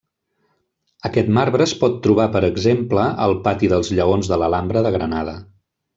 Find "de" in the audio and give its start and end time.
4.33-4.41, 4.89-4.95